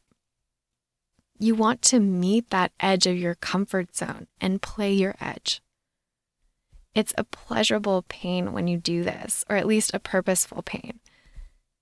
You 1.42 1.56
want 1.56 1.82
to 1.84 2.00
meet 2.00 2.52
that 2.52 2.72
edge 2.80 3.08
of 3.08 3.18
your 3.18 3.34
comfort 3.34 3.96
zone 3.96 4.28
and 4.40 4.62
play 4.62 4.94
your 4.94 5.16
edge. 5.20 5.60
It's 6.94 7.16
a 7.18 7.24
pleasurable 7.24 8.06
pain 8.08 8.54
when 8.54 8.68
you 8.68 8.78
do 8.78 9.04
this, 9.04 9.44
or 9.50 9.56
at 9.56 9.66
least 9.66 9.90
a 9.96 10.00
purposeful 10.00 10.62
pain. 10.62 11.00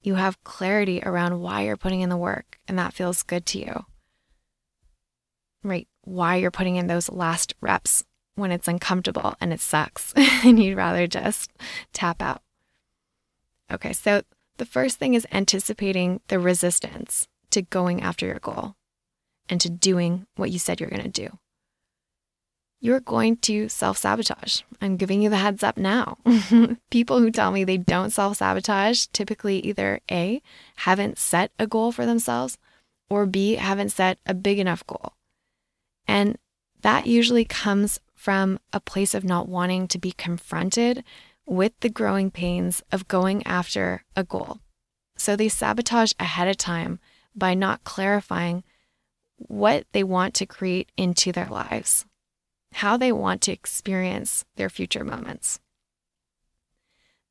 You 0.01 0.15
have 0.15 0.41
clarity 0.45 1.01
around 1.05 1.41
why 1.41 1.63
you're 1.63 1.75
putting 1.75 1.99
in 1.99 2.07
the 2.07 2.15
work, 2.15 2.57
and 2.69 2.79
that 2.79 2.93
feels 2.93 3.21
good 3.21 3.45
to 3.47 3.59
you. 3.59 3.85
Right? 5.61 5.89
Why 6.05 6.37
you're 6.37 6.51
putting 6.51 6.77
in 6.77 6.87
those 6.87 7.09
last 7.09 7.53
reps 7.59 8.05
when 8.35 8.53
it's 8.53 8.69
uncomfortable 8.69 9.35
and 9.41 9.51
it 9.51 9.59
sucks, 9.59 10.13
and 10.15 10.63
you'd 10.63 10.77
rather 10.77 11.05
just 11.05 11.51
tap 11.91 12.21
out. 12.21 12.41
Okay, 13.69 13.91
so 13.91 14.21
the 14.55 14.65
first 14.65 14.99
thing 14.99 15.15
is 15.15 15.27
anticipating 15.33 16.21
the 16.29 16.39
resistance 16.39 17.27
to 17.51 17.61
going 17.61 18.01
after 18.01 18.25
your 18.25 18.39
goal 18.39 18.77
and 19.49 19.59
to 19.61 19.69
doing 19.69 20.25
what 20.35 20.51
you 20.51 20.59
said 20.59 20.79
you're 20.79 20.89
going 20.89 21.01
to 21.01 21.09
do. 21.09 21.37
You're 22.81 23.01
going 23.01 23.37
to 23.37 23.67
self 23.67 23.97
sabotage. 23.97 24.61
I'm 24.81 24.95
giving 24.95 25.21
you 25.21 25.29
the 25.29 25.37
heads 25.37 25.63
up 25.63 25.75
now. 25.75 26.17
People 26.89 27.19
who 27.19 27.29
tell 27.29 27.51
me 27.51 27.63
they 27.63 27.77
don't 27.77 28.11
self 28.11 28.37
sabotage 28.37 29.07
typically 29.07 29.59
either 29.59 29.99
A, 30.09 30.41
haven't 30.77 31.17
set 31.17 31.51
a 31.59 31.67
goal 31.67 31.91
for 31.91 32.05
themselves, 32.05 32.57
or 33.09 33.25
B, 33.25 33.55
haven't 33.55 33.89
set 33.89 34.19
a 34.25 34.33
big 34.33 34.59
enough 34.59 34.87
goal. 34.87 35.13
And 36.07 36.37
that 36.81 37.05
usually 37.05 37.43
comes 37.43 37.99
from 38.15 38.59
a 38.71 38.79
place 38.79 39.13
of 39.13 39.25
not 39.25 39.49
wanting 39.49 39.87
to 39.89 39.97
be 39.97 40.13
confronted 40.13 41.03
with 41.45 41.73
the 41.81 41.89
growing 41.89 42.31
pains 42.31 42.81
of 42.91 43.07
going 43.07 43.45
after 43.45 44.03
a 44.15 44.23
goal. 44.23 44.59
So 45.17 45.35
they 45.35 45.49
sabotage 45.49 46.13
ahead 46.17 46.47
of 46.47 46.55
time 46.55 46.99
by 47.35 47.53
not 47.53 47.83
clarifying 47.83 48.63
what 49.47 49.85
they 49.91 50.03
want 50.03 50.33
to 50.35 50.45
create 50.45 50.91
into 50.97 51.31
their 51.31 51.47
lives, 51.47 52.05
how 52.73 52.97
they 52.97 53.11
want 53.11 53.41
to 53.41 53.51
experience 53.51 54.45
their 54.55 54.69
future 54.69 55.03
moments. 55.03 55.59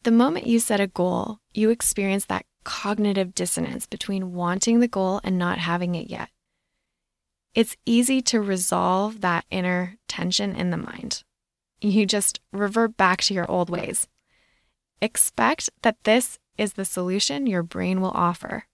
The 0.05 0.11
moment 0.11 0.47
you 0.47 0.59
set 0.59 0.81
a 0.81 0.87
goal, 0.87 1.39
you 1.53 1.71
experience 1.71 2.25
that 2.27 2.47
cognitive 2.65 3.35
dissonance 3.35 3.87
between 3.87 4.33
wanting 4.33 4.81
the 4.81 4.89
goal 4.89 5.21
and 5.25 5.39
not 5.39 5.59
having 5.59 5.95
it 5.95 6.09
yet. 6.09 6.31
It's 7.55 7.77
easy 7.85 8.23
to 8.23 8.41
resolve 8.41 9.21
that 9.23 9.45
inner 9.51 9.97
tension 10.07 10.55
in 10.55 10.71
the 10.71 10.77
mind. 10.77 11.25
You 11.81 12.07
just 12.07 12.41
revert 12.53 12.97
back 12.97 13.23
to 13.23 13.35
your 13.35 13.51
old 13.51 13.71
ways. 13.71 14.07
Expect 15.01 15.71
that 15.83 16.03
this 16.05 16.39
is 16.57 16.75
the 16.75 16.85
solution 16.85 17.47
your 17.47 17.63
brain 17.63 18.01
will 18.01 18.11
offer. 18.11 18.67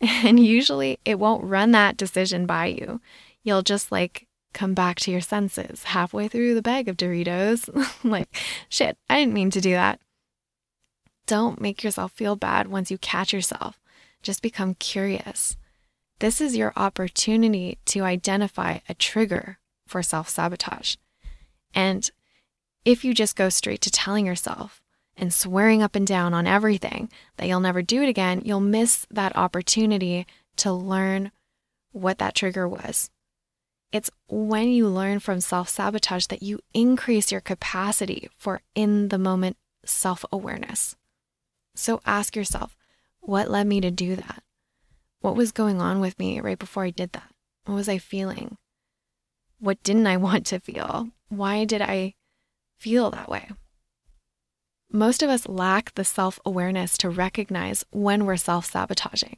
And 0.24 0.38
usually 0.38 1.00
it 1.04 1.18
won't 1.18 1.42
run 1.42 1.72
that 1.72 1.96
decision 1.96 2.46
by 2.46 2.66
you. 2.66 3.00
You'll 3.42 3.62
just 3.62 3.90
like 3.90 4.28
come 4.52 4.74
back 4.74 5.00
to 5.00 5.10
your 5.10 5.20
senses 5.20 5.84
halfway 5.84 6.28
through 6.28 6.54
the 6.54 6.62
bag 6.62 6.88
of 6.88 6.96
Doritos. 6.96 7.68
like, 8.04 8.28
shit, 8.68 8.96
I 9.10 9.18
didn't 9.18 9.34
mean 9.34 9.50
to 9.50 9.60
do 9.60 9.72
that. 9.72 10.00
Don't 11.26 11.60
make 11.60 11.82
yourself 11.82 12.12
feel 12.12 12.36
bad 12.36 12.68
once 12.68 12.90
you 12.90 12.98
catch 12.98 13.32
yourself. 13.32 13.78
Just 14.22 14.42
become 14.42 14.74
curious. 14.74 15.56
This 16.20 16.40
is 16.40 16.56
your 16.56 16.72
opportunity 16.74 17.78
to 17.86 18.00
identify 18.00 18.78
a 18.88 18.94
trigger 18.94 19.58
for 19.86 20.02
self 20.02 20.28
sabotage. 20.28 20.96
And 21.74 22.10
if 22.84 23.04
you 23.04 23.14
just 23.14 23.36
go 23.36 23.48
straight 23.48 23.80
to 23.82 23.90
telling 23.90 24.26
yourself, 24.26 24.80
and 25.18 25.34
swearing 25.34 25.82
up 25.82 25.94
and 25.94 26.06
down 26.06 26.32
on 26.32 26.46
everything 26.46 27.10
that 27.36 27.46
you'll 27.46 27.60
never 27.60 27.82
do 27.82 28.02
it 28.02 28.08
again, 28.08 28.42
you'll 28.44 28.60
miss 28.60 29.06
that 29.10 29.36
opportunity 29.36 30.26
to 30.56 30.72
learn 30.72 31.32
what 31.92 32.18
that 32.18 32.34
trigger 32.34 32.68
was. 32.68 33.10
It's 33.90 34.10
when 34.28 34.68
you 34.68 34.86
learn 34.86 35.18
from 35.18 35.40
self 35.40 35.68
sabotage 35.68 36.26
that 36.26 36.42
you 36.42 36.60
increase 36.74 37.32
your 37.32 37.40
capacity 37.40 38.28
for 38.36 38.60
in 38.74 39.08
the 39.08 39.18
moment 39.18 39.56
self 39.84 40.24
awareness. 40.30 40.94
So 41.74 42.00
ask 42.04 42.36
yourself, 42.36 42.76
what 43.20 43.50
led 43.50 43.66
me 43.66 43.80
to 43.80 43.90
do 43.90 44.16
that? 44.16 44.42
What 45.20 45.36
was 45.36 45.52
going 45.52 45.80
on 45.80 46.00
with 46.00 46.18
me 46.18 46.40
right 46.40 46.58
before 46.58 46.84
I 46.84 46.90
did 46.90 47.12
that? 47.12 47.32
What 47.64 47.74
was 47.74 47.88
I 47.88 47.98
feeling? 47.98 48.56
What 49.58 49.82
didn't 49.82 50.06
I 50.06 50.16
want 50.28 50.46
to 50.46 50.60
feel? 50.60 51.08
Why 51.28 51.64
did 51.64 51.82
I 51.82 52.14
feel 52.78 53.10
that 53.10 53.28
way? 53.28 53.48
Most 54.90 55.22
of 55.22 55.28
us 55.28 55.46
lack 55.46 55.94
the 55.94 56.04
self 56.04 56.38
awareness 56.46 56.96
to 56.98 57.10
recognize 57.10 57.84
when 57.90 58.24
we're 58.24 58.36
self 58.36 58.64
sabotaging. 58.64 59.36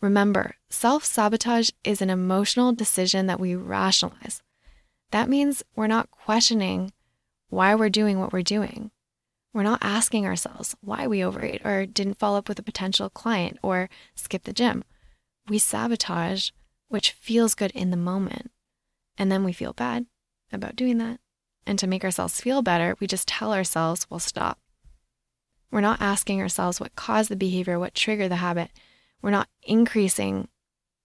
Remember, 0.00 0.54
self 0.68 1.04
sabotage 1.04 1.70
is 1.82 2.00
an 2.00 2.08
emotional 2.08 2.72
decision 2.72 3.26
that 3.26 3.40
we 3.40 3.54
rationalize. 3.56 4.42
That 5.10 5.28
means 5.28 5.64
we're 5.74 5.88
not 5.88 6.10
questioning 6.10 6.92
why 7.48 7.74
we're 7.74 7.90
doing 7.90 8.20
what 8.20 8.32
we're 8.32 8.42
doing. 8.42 8.92
We're 9.52 9.64
not 9.64 9.82
asking 9.82 10.24
ourselves 10.24 10.76
why 10.80 11.08
we 11.08 11.24
overate 11.24 11.66
or 11.66 11.84
didn't 11.84 12.20
follow 12.20 12.38
up 12.38 12.48
with 12.48 12.60
a 12.60 12.62
potential 12.62 13.10
client 13.10 13.58
or 13.62 13.90
skip 14.14 14.44
the 14.44 14.52
gym. 14.52 14.84
We 15.48 15.58
sabotage, 15.58 16.50
which 16.88 17.10
feels 17.10 17.56
good 17.56 17.72
in 17.72 17.90
the 17.90 17.96
moment. 17.96 18.52
And 19.18 19.30
then 19.32 19.42
we 19.42 19.52
feel 19.52 19.72
bad 19.72 20.06
about 20.52 20.76
doing 20.76 20.98
that. 20.98 21.19
And 21.66 21.78
to 21.78 21.86
make 21.86 22.04
ourselves 22.04 22.40
feel 22.40 22.62
better, 22.62 22.96
we 23.00 23.06
just 23.06 23.28
tell 23.28 23.52
ourselves, 23.52 24.06
we'll 24.10 24.20
stop. 24.20 24.58
We're 25.70 25.80
not 25.80 26.00
asking 26.00 26.40
ourselves 26.40 26.80
what 26.80 26.96
caused 26.96 27.30
the 27.30 27.36
behavior, 27.36 27.78
what 27.78 27.94
triggered 27.94 28.30
the 28.30 28.36
habit. 28.36 28.70
We're 29.22 29.30
not 29.30 29.48
increasing 29.62 30.48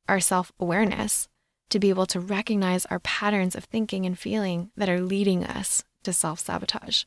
our 0.07 0.19
self 0.19 0.51
awareness 0.59 1.27
to 1.69 1.79
be 1.79 1.89
able 1.89 2.05
to 2.07 2.19
recognize 2.19 2.85
our 2.87 2.99
patterns 2.99 3.55
of 3.55 3.65
thinking 3.65 4.05
and 4.05 4.17
feeling 4.17 4.71
that 4.75 4.89
are 4.89 5.01
leading 5.01 5.43
us 5.43 5.83
to 6.03 6.13
self 6.13 6.39
sabotage. 6.39 7.03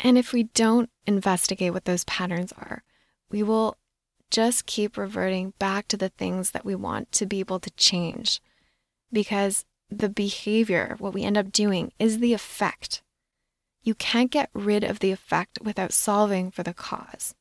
And 0.00 0.16
if 0.16 0.32
we 0.32 0.44
don't 0.44 0.90
investigate 1.06 1.72
what 1.72 1.84
those 1.84 2.04
patterns 2.04 2.52
are, 2.52 2.82
we 3.30 3.42
will 3.42 3.76
just 4.30 4.66
keep 4.66 4.96
reverting 4.96 5.54
back 5.58 5.88
to 5.88 5.96
the 5.96 6.08
things 6.08 6.52
that 6.52 6.64
we 6.64 6.74
want 6.74 7.12
to 7.12 7.26
be 7.26 7.40
able 7.40 7.60
to 7.60 7.70
change 7.72 8.40
because 9.12 9.64
the 9.90 10.08
behavior, 10.08 10.96
what 10.98 11.14
we 11.14 11.24
end 11.24 11.36
up 11.36 11.52
doing, 11.52 11.92
is 11.98 12.18
the 12.18 12.32
effect. 12.32 13.02
You 13.82 13.94
can't 13.94 14.30
get 14.30 14.50
rid 14.52 14.84
of 14.84 15.00
the 15.00 15.10
effect 15.10 15.58
without 15.62 15.92
solving 15.92 16.50
for 16.50 16.62
the 16.62 16.74
cause. 16.74 17.34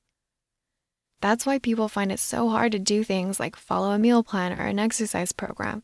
That's 1.22 1.46
why 1.46 1.60
people 1.60 1.90
find 1.90 2.12
it 2.12 2.20
so 2.20 2.50
hard 2.50 2.72
to 2.72 2.80
do 2.80 3.04
things 3.04 3.40
like 3.40 3.56
follow 3.56 3.92
a 3.92 4.00
meal 4.00 4.24
plan 4.24 4.58
or 4.60 4.66
an 4.66 4.80
exercise 4.80 5.32
program. 5.32 5.84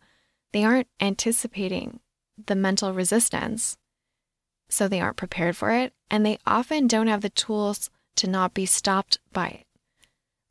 They 0.54 0.64
aren't 0.64 0.88
anticipating 1.02 2.00
the 2.48 2.56
mental 2.56 2.94
resistance, 2.94 3.78
so 4.70 4.88
they 4.88 5.02
aren't 5.02 5.18
prepared 5.18 5.58
for 5.58 5.72
it, 5.72 5.94
and 6.10 6.26
they 6.26 6.38
often 6.46 6.88
don't 6.88 7.08
have 7.08 7.22
the 7.22 7.30
tools 7.30 7.90
to 8.16 8.30
not 8.30 8.54
be 8.54 8.66
stopped 8.66 9.20
by 9.34 9.48
it, 9.48 9.66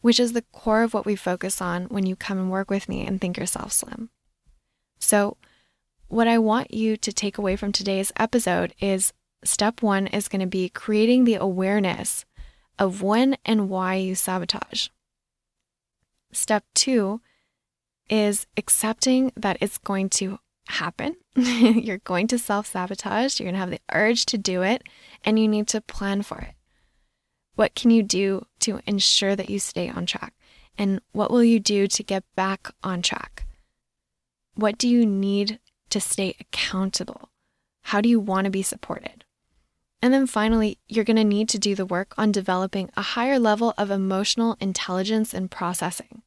which 0.03 0.21
is 0.21 0.35
the 0.35 0.45
core 0.53 0.83
of 0.83 0.93
what 0.93 1.07
we 1.07 1.17
focus 1.17 1.63
on 1.63 1.85
when 1.85 2.05
you 2.05 2.15
come 2.15 2.39
and 2.39 2.51
work 2.51 2.71
with 2.71 2.89
me 2.89 3.07
and 3.07 3.21
think 3.21 3.39
yourself 3.39 3.73
slim. 3.73 4.11
So, 4.99 5.39
what 6.15 6.29
I 6.29 6.39
want 6.39 6.73
you 6.73 6.97
to 6.97 7.13
take 7.13 7.39
away 7.39 7.57
from 7.57 7.73
today's 7.73 8.13
episode 8.17 8.73
is 8.81 9.13
step 9.43 9.83
one 9.83 10.07
is 10.07 10.29
going 10.29 10.43
to 10.43 10.47
be 10.47 10.69
creating 10.69 11.25
the 11.25 11.35
awareness 11.35 12.25
of 12.79 13.03
when 13.03 13.37
and 13.45 13.69
why 13.69 13.97
you 13.97 14.15
sabotage. 14.15 14.91
Step 16.31 16.65
two 16.73 17.21
is 18.09 18.47
accepting 18.57 19.33
that 19.35 19.59
it's 19.61 19.77
going 19.77 20.09
to 20.11 20.39
happen. 20.69 21.17
you're 21.35 21.99
going 21.99 22.29
to 22.29 22.39
self 22.39 22.69
sabotage, 22.69 23.41
you're 23.41 23.47
going 23.47 23.55
to 23.55 23.59
have 23.61 23.71
the 23.71 23.81
urge 23.93 24.25
to 24.27 24.39
do 24.39 24.63
it, 24.63 24.85
and 25.25 25.37
you 25.37 25.49
need 25.49 25.67
to 25.67 25.81
plan 25.81 26.23
for 26.23 26.39
it. 26.39 26.55
What 27.57 27.75
can 27.75 27.91
you 27.91 28.05
do 28.05 28.47
to 28.61 28.79
ensure 28.87 29.35
that 29.35 29.51
you 29.51 29.59
stay 29.59 29.89
on 29.89 30.07
track? 30.07 30.33
And 30.79 31.01
what 31.11 31.33
will 31.33 31.43
you 31.43 31.59
do 31.59 31.89
to 31.89 32.03
get 32.05 32.23
back 32.37 32.71
on 32.85 33.03
track? 33.03 33.47
What 34.55 34.79
do 34.79 34.89
you 34.89 35.05
need 35.05 35.59
to 35.95 36.01
stay 36.01 36.35
accountable? 36.41 37.31
How 37.83 38.01
do 38.01 38.09
you 38.09 38.19
want 38.19 38.47
to 38.47 38.51
be 38.51 38.63
supported? 38.63 39.25
And 40.03 40.13
then 40.13 40.27
finally, 40.27 40.79
you're 40.89 41.05
going 41.05 41.17
to 41.19 41.25
need 41.25 41.49
to 41.51 41.59
do 41.59 41.77
the 41.77 41.87
work 41.87 42.15
on 42.19 42.33
developing 42.33 42.91
a 42.97 43.03
higher 43.03 43.39
level 43.39 43.75
of 43.79 43.93
emotional 43.93 44.57
intelligence 44.59 45.33
and 45.33 45.49
processing. 45.49 46.23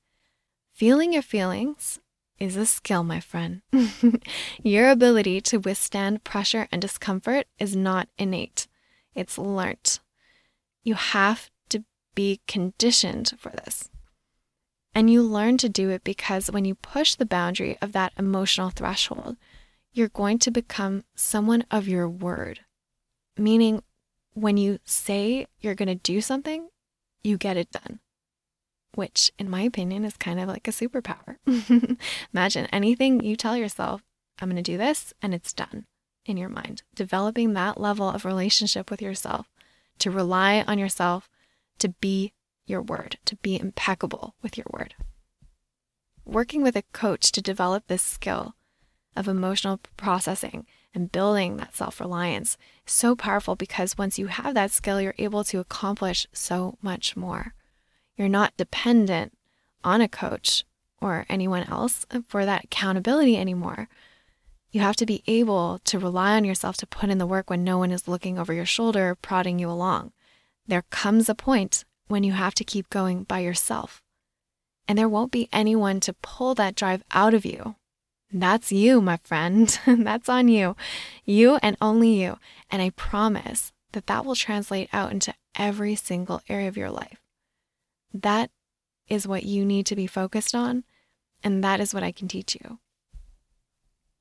Feeling 0.74 1.12
your 1.12 1.22
feelings 1.22 2.00
is 2.40 2.56
a 2.56 2.66
skill, 2.66 3.04
my 3.04 3.20
friend. 3.20 3.62
your 4.64 4.90
ability 4.90 5.42
to 5.42 5.58
withstand 5.58 6.24
pressure 6.24 6.70
and 6.72 6.82
discomfort 6.82 7.46
is 7.60 7.76
not 7.76 8.08
innate, 8.18 8.68
it's 9.14 9.38
learnt. 9.38 10.00
You 10.82 10.94
have 10.94 11.50
to 11.70 11.84
be 12.16 12.40
conditioned 12.48 13.34
for 13.38 13.50
this. 13.50 13.90
And 14.96 15.10
you 15.10 15.22
learn 15.22 15.58
to 15.58 15.68
do 15.68 15.90
it 15.90 16.06
because 16.06 16.50
when 16.50 16.64
you 16.64 16.74
push 16.74 17.16
the 17.16 17.26
boundary 17.26 17.78
of 17.82 17.92
that 17.92 18.14
emotional 18.18 18.70
threshold, 18.70 19.36
you're 19.98 20.08
going 20.10 20.38
to 20.38 20.52
become 20.52 21.04
someone 21.16 21.66
of 21.72 21.88
your 21.88 22.08
word. 22.08 22.60
Meaning, 23.36 23.82
when 24.34 24.56
you 24.56 24.78
say 24.86 25.48
you're 25.60 25.76
going 25.76 25.88
to 25.88 25.96
do 25.96 26.22
something, 26.22 26.70
you 27.24 27.38
get 27.38 27.58
it 27.58 27.72
done, 27.72 28.00
which, 28.94 29.32
in 29.40 29.50
my 29.50 29.62
opinion, 29.62 30.06
is 30.06 30.16
kind 30.16 30.40
of 30.40 30.48
like 30.48 30.68
a 30.68 30.72
superpower. 30.72 31.38
Imagine 32.34 32.68
anything 32.68 33.22
you 33.22 33.36
tell 33.36 33.58
yourself, 33.58 34.04
I'm 34.40 34.50
going 34.50 34.64
to 34.64 34.72
do 34.72 34.78
this, 34.78 35.14
and 35.22 35.34
it's 35.34 35.54
done 35.54 35.88
in 36.26 36.38
your 36.38 36.50
mind. 36.50 36.84
Developing 36.94 37.54
that 37.54 37.80
level 37.80 38.10
of 38.10 38.26
relationship 38.26 38.92
with 38.92 39.02
yourself, 39.02 39.50
to 40.00 40.12
rely 40.12 40.64
on 40.68 40.78
yourself, 40.78 41.28
to 41.80 41.90
be 41.90 42.34
your 42.68 42.84
word, 42.84 43.18
to 43.26 43.36
be 43.38 43.60
impeccable 43.60 44.36
with 44.44 44.58
your 44.58 44.68
word. 44.72 44.94
Working 46.24 46.62
with 46.62 46.76
a 46.76 46.84
coach 46.94 47.32
to 47.32 47.42
develop 47.42 47.88
this 47.88 48.04
skill 48.04 48.54
of 49.18 49.28
emotional 49.28 49.80
processing 49.98 50.66
and 50.94 51.12
building 51.12 51.58
that 51.58 51.76
self 51.76 52.00
reliance 52.00 52.58
is 52.86 52.94
so 52.94 53.16
powerful 53.16 53.56
because 53.56 53.98
once 53.98 54.18
you 54.18 54.28
have 54.28 54.54
that 54.54 54.72
skill, 54.72 55.02
you're 55.02 55.16
able 55.18 55.44
to 55.46 55.60
accomplish 55.60 56.28
so 56.34 56.78
much 56.82 57.16
more. 57.16 57.54
You're 58.16 58.30
not 58.30 58.58
dependent 58.58 59.38
on 59.84 60.02
a 60.02 60.08
coach 60.08 60.66
or 61.02 61.26
anyone 61.30 61.64
else 61.64 62.06
for 62.28 62.46
that 62.46 62.66
accountability 62.66 63.38
anymore. 63.38 63.88
You 64.72 64.82
have 64.82 64.96
to 64.98 65.06
be 65.06 65.24
able 65.28 65.80
to 65.86 66.00
rely 66.00 66.36
on 66.36 66.44
yourself 66.44 66.78
to 66.78 66.88
put 66.88 67.10
in 67.10 67.20
the 67.20 67.26
work 67.26 67.50
when 67.50 67.64
no 67.64 67.78
one 67.78 67.92
is 67.92 68.08
looking 68.08 68.38
over 68.38 68.54
your 68.54 68.66
shoulder, 68.66 69.16
prodding 69.22 69.60
you 69.60 69.70
along. 69.70 70.12
There 70.68 70.84
comes 70.90 71.30
a 71.30 71.36
point 71.36 71.86
when 72.08 72.24
you 72.24 72.34
have 72.34 72.54
to 72.56 72.64
keep 72.64 72.90
going 72.90 73.24
by 73.24 73.40
yourself. 73.40 74.02
And 74.88 74.98
there 74.98 75.10
won't 75.10 75.32
be 75.32 75.50
anyone 75.52 76.00
to 76.02 76.14
pull 76.14 76.54
that 76.56 76.76
drive 76.76 77.04
out 77.12 77.34
of 77.34 77.46
you. 77.46 77.77
That's 78.32 78.72
you, 78.72 79.02
my 79.02 79.18
friend. 79.18 79.80
That's 79.88 80.30
on 80.30 80.48
you. 80.48 80.76
You 81.24 81.58
and 81.62 81.78
only 81.82 82.22
you. 82.22 82.38
And 82.70 82.82
I 82.82 82.90
promise 82.92 83.72
that 83.94 84.08
that 84.08 84.26
will 84.26 84.36
translate 84.36 84.90
out 84.92 85.12
into 85.12 85.34
every 85.56 85.96
single 85.96 86.42
area 86.50 86.68
of 86.68 86.78
your 86.78 86.92
life. 86.92 87.22
That 88.14 88.52
is 89.08 89.28
what 89.28 89.44
you 89.44 89.64
need 89.64 89.86
to 89.86 89.96
be 89.96 90.08
focused 90.08 90.54
on. 90.54 90.84
And 91.44 91.64
that 91.64 91.80
is 91.80 91.94
what 91.94 92.04
I 92.04 92.12
can 92.12 92.28
teach 92.28 92.56
you. 92.56 92.80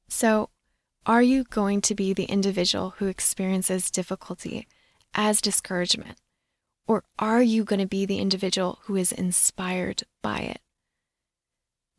So, 0.08 0.50
are 1.04 1.22
you 1.22 1.44
going 1.44 1.80
to 1.82 1.94
be 1.94 2.12
the 2.12 2.24
individual 2.24 2.94
who 2.98 3.06
experiences 3.06 3.90
difficulty 3.90 4.66
as 5.14 5.40
discouragement? 5.40 6.18
Or 6.86 7.04
are 7.18 7.42
you 7.42 7.64
going 7.64 7.80
to 7.80 7.86
be 7.86 8.06
the 8.06 8.18
individual 8.18 8.78
who 8.82 8.96
is 8.96 9.12
inspired 9.12 10.04
by 10.22 10.40
it? 10.40 10.60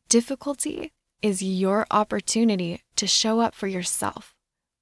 Difficulty 0.08 0.94
is 1.22 1.42
your 1.42 1.88
opportunity 1.92 2.84
to 2.96 3.08
show 3.08 3.40
up 3.40 3.56
for 3.56 3.68
yourself 3.68 4.36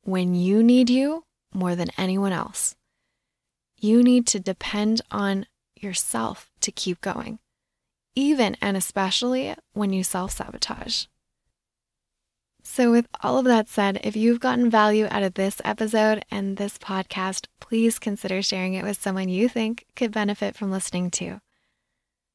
when 0.04 0.36
you 0.36 0.64
need 0.64 0.90
you 0.90 1.24
more 1.54 1.76
than 1.76 1.90
anyone 1.98 2.32
else. 2.32 2.76
You 3.80 4.04
need 4.04 4.28
to 4.28 4.40
depend 4.40 5.02
on 5.12 5.46
yourself 5.76 6.50
to 6.62 6.72
keep 6.72 7.02
going, 7.02 7.40
even 8.16 8.56
and 8.62 8.76
especially 8.78 9.56
when 9.74 9.94
you 9.94 10.04
self 10.04 10.32
sabotage. 10.32 11.06
So, 12.64 12.92
with 12.92 13.08
all 13.22 13.38
of 13.38 13.46
that 13.46 13.70
said, 13.70 14.00
if 14.04 14.16
you've 14.16 14.40
gotten 14.40 14.72
value 14.72 15.08
out 15.12 15.22
of 15.22 15.36
this 15.36 15.62
episode 15.64 16.26
and 16.32 16.58
this 16.58 16.80
podcast, 16.80 17.46
please 17.60 18.00
consider 18.00 18.42
sharing 18.42 18.74
it 18.74 18.84
with 18.84 19.00
someone 19.00 19.30
you 19.30 19.48
think 19.48 19.86
could 19.96 20.12
benefit 20.12 20.56
from 20.56 20.72
listening 20.72 21.12
to. 21.12 21.42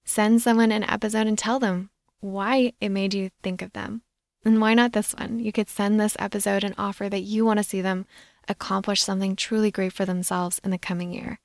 Send 0.05 0.41
someone 0.41 0.71
an 0.71 0.85
episode 0.85 1.27
and 1.27 1.37
tell 1.37 1.59
them 1.59 1.91
why 2.21 2.73
it 2.81 2.91
made 2.91 3.15
you 3.15 3.31
think 3.43 3.63
of 3.63 3.73
them. 3.73 4.03
And 4.45 4.61
why 4.61 4.75
not 4.75 4.93
this 4.93 5.15
one? 5.15 5.39
You 5.39 5.53
could 5.53 5.69
send 5.69 6.01
this 6.01 6.17
episode 6.19 6.65
an 6.65 6.75
offer 6.79 7.09
that 7.09 7.21
you 7.21 7.45
want 7.45 7.59
to 7.59 7.65
see 7.65 7.81
them 7.81 8.07
accomplish 8.49 9.03
something 9.03 9.37
truly 9.37 9.71
great 9.71 9.93
for 9.93 10.05
themselves 10.05 10.61
in 10.65 10.71
the 10.71 10.79
coming 10.79 11.13
year. 11.13 11.39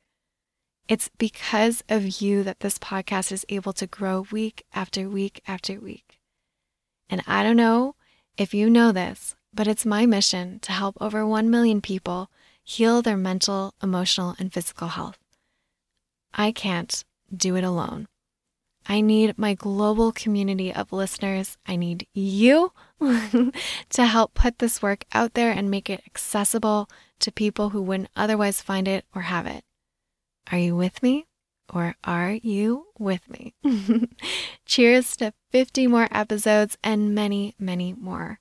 It's 0.87 1.09
because 1.17 1.83
of 1.89 2.21
you 2.21 2.43
that 2.43 2.59
this 2.59 2.77
podcast 2.77 3.31
is 3.31 3.45
able 3.49 3.73
to 3.73 3.87
grow 3.87 4.25
week 4.31 4.63
after 4.73 5.09
week 5.09 5.41
after 5.47 5.79
week. 5.79 6.19
And 7.09 7.21
I 7.27 7.43
don't 7.43 7.57
know 7.57 7.95
If 8.37 8.53
you 8.53 8.69
know 8.69 8.91
this, 8.91 9.33
but 9.53 9.65
it's 9.65 9.85
my 9.85 10.05
mission 10.05 10.59
to 10.59 10.73
help 10.73 10.97
over 10.99 11.25
1 11.25 11.49
million 11.49 11.79
people 11.79 12.29
heal 12.61 13.01
their 13.01 13.15
mental, 13.15 13.73
emotional, 13.81 14.35
and 14.37 14.51
physical 14.51 14.89
health. 14.89 15.17
I 16.33 16.51
can't 16.51 17.05
do 17.33 17.55
it 17.55 17.63
alone. 17.63 18.07
I 18.87 19.01
need 19.01 19.37
my 19.37 19.55
global 19.55 20.11
community 20.11 20.71
of 20.71 20.93
listeners. 20.93 21.57
I 21.65 21.75
need 21.75 22.07
you 22.13 22.71
to 23.89 24.05
help 24.05 24.35
put 24.35 24.59
this 24.59 24.81
work 24.81 25.05
out 25.11 25.33
there 25.33 25.51
and 25.51 25.71
make 25.71 25.89
it 25.89 26.03
accessible 26.05 26.87
to 27.19 27.31
people 27.31 27.69
who 27.69 27.81
wouldn't 27.81 28.09
otherwise 28.15 28.61
find 28.61 28.87
it 28.87 29.05
or 29.15 29.23
have 29.23 29.47
it. 29.47 29.63
Are 30.51 30.59
you 30.59 30.75
with 30.75 31.01
me? 31.01 31.25
Or 31.73 31.95
are 32.03 32.33
you 32.33 32.87
with 32.99 33.27
me? 33.27 33.55
Cheers 34.65 35.17
to 35.17 35.33
50 35.49 35.87
more 35.87 36.07
episodes 36.11 36.77
and 36.83 37.15
many, 37.15 37.55
many 37.57 37.93
more. 37.93 38.39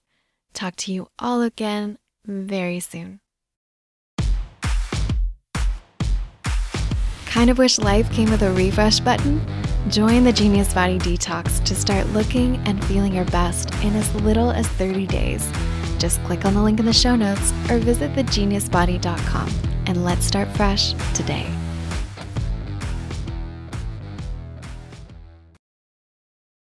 Talk 0.53 0.77
to 0.77 0.93
you 0.93 1.09
all 1.19 1.41
again 1.41 1.97
very 2.27 2.81
soon. 2.81 3.21
Kind 7.25 7.51
of 7.51 7.57
wish 7.57 7.79
life 7.79 8.13
came 8.13 8.31
with 8.31 8.43
a 8.43 8.53
refresh 8.53 9.01
button? 9.01 9.41
Join 9.89 10.25
the 10.25 10.33
Genius 10.33 10.73
Body 10.73 10.99
Detox 10.99 11.63
to 11.65 11.75
start 11.75 12.07
looking 12.09 12.57
and 12.67 12.83
feeling 12.87 13.15
your 13.15 13.27
best 13.27 13.71
in 13.85 13.95
as 13.95 14.15
little 14.15 14.51
as 14.51 14.67
30 14.67 15.07
days. 15.07 15.47
Just 15.99 16.25
click 16.25 16.47
on 16.47 16.55
the 16.55 16.63
link 16.63 16.81
in 16.81 16.87
the 16.87 16.93
show 16.93 17.15
notes 17.15 17.53
or 17.71 17.79
visit 17.79 18.15
thegeniusbody.com 18.15 19.49
and 19.87 20.03
let's 20.03 20.25
start 20.25 20.49
fresh 20.57 20.95
today. 21.13 21.47